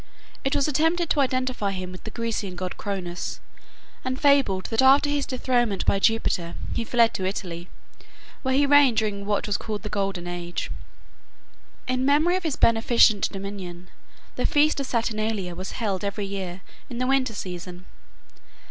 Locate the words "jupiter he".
5.99-6.83